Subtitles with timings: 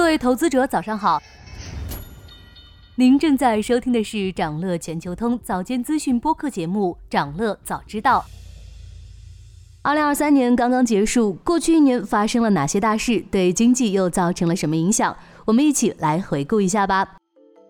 [0.00, 1.22] 各位投资者，早上好。
[2.94, 8.24] 您正在收听的是长乐全球通早间资讯播客节目《长乐早知道》。
[9.82, 13.22] 二零二三年刚刚结束，过去一年发生了哪些大事？
[13.30, 15.14] 对经济又造成了什么影响？
[15.44, 17.18] 我们一起来回顾一下吧。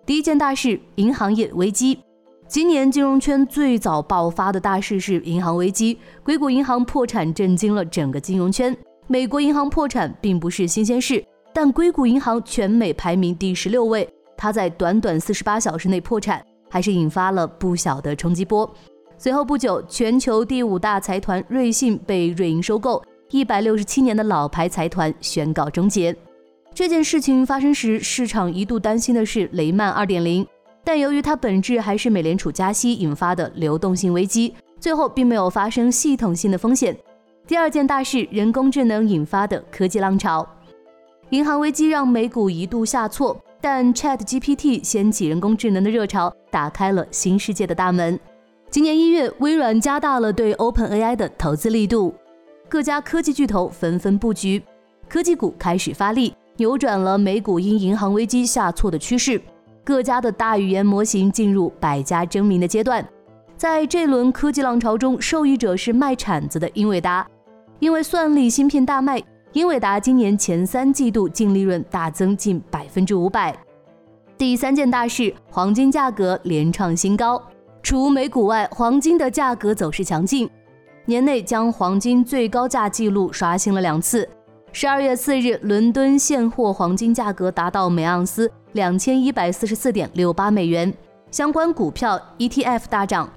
[0.07, 1.99] 第一件大事，银行业危机。
[2.47, 8.75] 今年金融圈最早爆发的大事是银行危机，硅谷银行破产震惊了整个金融圈。
[9.09, 11.25] 美国银行破产并不是新鲜事。
[11.53, 18.69] 但硅谷银行全美排名第十六位，它在短短四十八小时内破产，还是引发了不小的冲击波。
[19.19, 26.17] 随后不久，全球第五大财团瑞信被瑞银收购，一百六十七年的老牌财团宣告终结。
[26.73, 30.47] 这件事情发生时，市场一度担心的是雷曼二点零，
[30.85, 36.97] 但由于它本质还是美联储加息引发的流动性危机，最后并没有发生系统性的风险。
[37.47, 40.47] 第二件大事，人工智能引发的科技浪潮。
[41.31, 48.19] 银行危机让美股一度下挫，但 Chat GPT 掀起人工智能的热潮，打开了新世界的大门。
[48.69, 52.13] 今年一月，微软加大了对 OpenAI 的投资力度，
[52.69, 54.61] 各家科技巨头纷纷布局，
[55.09, 59.41] 科技股开始发力，扭转了美股因银行危机下挫的趋势。
[59.85, 63.07] 各家的大语言模型进入百家争鸣的阶段。
[63.57, 67.25] 在这轮科技浪潮中，受益者是卖铲子的英伟达，
[67.79, 69.23] 因为算力芯片大卖。
[69.53, 73.57] 英伟达今年前三季度净利润大增近百分之五百。
[74.39, 77.43] 第三件大事，黄金价格连创新高。
[77.83, 80.49] 除美股外，黄金的价格走势强劲，
[81.05, 84.29] 年内将黄金最高价记录刷新了两次。
[84.71, 90.95] 十二月四日，伦敦现货黄金价格达到每盎司两千一百四十四点六八美元，
[91.33, 93.29] 相关股票 ETF 大涨。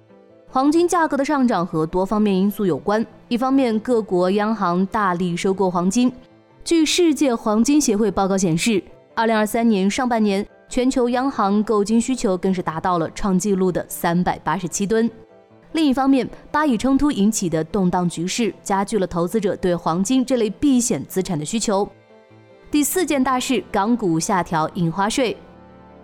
[0.54, 3.04] 黄金价格的上涨和多方面因素有关。
[3.28, 6.14] 一方面，各国央行大力收购黄金。
[6.64, 8.80] 据世界黄金协会报告显示，
[9.16, 15.10] 二零二三年上半年全球央行购金需求更是达到了创纪录的三百八十七吨。
[15.72, 21.90] 另一方面，巴以冲突引起的动荡局势加剧了投资者对黄金这类避险资产的需求。
[22.70, 25.36] 第四件大事，港股下调印花税。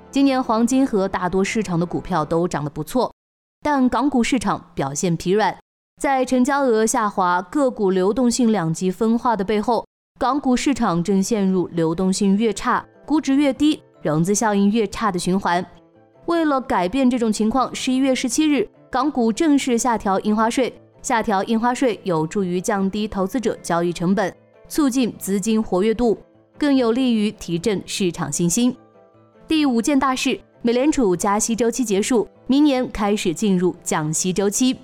[0.09, 3.13] 今年黄金和大多市场的股票都涨得不错。
[3.62, 5.58] 但港股市场表现疲软，
[6.02, 9.86] 在成交额下滑、个股流动性两极分化的背后，
[10.18, 15.66] 港股市场正陷入流动性越差、估值越低、融资效应越差的循环。
[16.28, 20.74] 为了改变这种情况，十一月十七日，港股正式下调印花税。
[21.02, 24.34] 下调印花税有助于降低投资者交易成本，
[24.68, 26.18] 促进资金活跃度，
[26.58, 28.76] 更有利于提振市场信心。
[29.47, 30.40] 第五件大事。
[30.62, 34.75] 美联储加息周期结束，明年开始进入降息周期。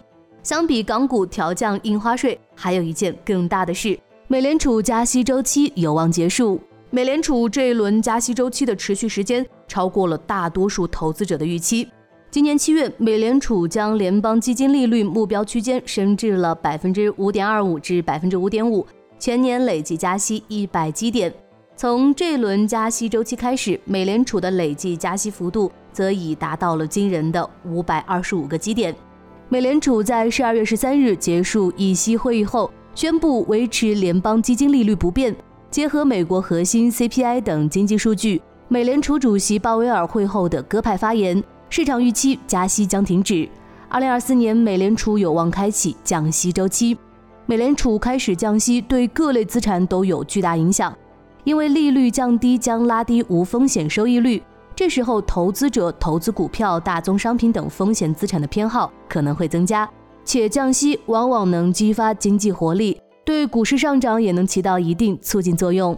[0.44, 6.62] 相比港股调降印花税，还有一件更大的事：美联储加息周期有望结束。
[6.92, 11.90] 美联储这一轮加息周期的持续时间超过了大多数投资者的预期。
[12.30, 18.86] 今年七月，美联储将联邦基金利率目标区间升至了百分之五点二五至百分之五点五，
[19.18, 21.34] 全年累计加息一百基点。
[21.78, 28.96] 从这轮加息周期开始，美联储的累计加息幅度则已达到了惊人的五百二十五个基点。
[29.50, 35.36] 美联储在十二月十三日结束议息会议后，宣布维持联邦基金利率不变。
[35.70, 43.50] 结合美国核心 CPI 等经济数据，美联储主席鲍威尔会后的鸽派发言，市场预期加息将停止。
[43.90, 46.98] 二零二四年，美联储有望开启降息周期。
[47.46, 50.96] 美联储开始降息，对各类资产都有巨大影响。
[51.46, 54.44] 因为利率降低将拉低无风险收益率，
[54.76, 59.88] 这时候投资者投资股票、大宗商品等风险资产的偏好可能会增加，
[60.26, 65.96] 且降息往往能激发经济活力，对股市上涨也能起到一定促进作用。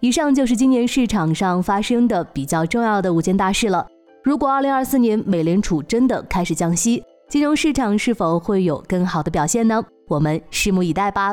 [0.00, 3.86] 以上就是今年市场上发生的比较重要的五件大事了。
[4.24, 9.80] 如果2024年美联储真的开始降息，金融市场是否会有更好的表现呢？
[10.08, 11.32] 我们拭目以待吧。